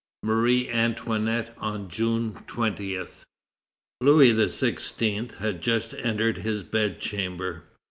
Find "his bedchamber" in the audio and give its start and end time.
6.39-7.65